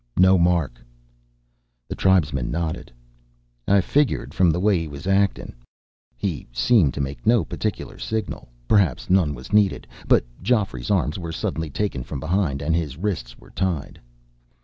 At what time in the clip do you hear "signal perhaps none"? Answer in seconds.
7.99-9.35